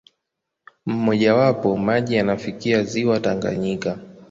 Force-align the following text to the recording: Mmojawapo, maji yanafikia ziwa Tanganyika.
Mmojawapo, 0.85 1.77
maji 1.77 2.15
yanafikia 2.15 2.83
ziwa 2.83 3.19
Tanganyika. 3.19 3.97